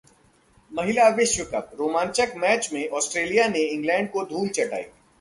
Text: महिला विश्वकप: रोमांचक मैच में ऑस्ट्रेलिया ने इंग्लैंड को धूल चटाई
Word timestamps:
महिला 0.71 1.07
विश्वकप: 1.09 1.69
रोमांचक 1.79 2.33
मैच 2.37 2.69
में 2.73 2.87
ऑस्ट्रेलिया 2.89 3.47
ने 3.47 3.59
इंग्लैंड 3.67 4.09
को 4.11 4.25
धूल 4.25 4.49
चटाई 4.49 4.83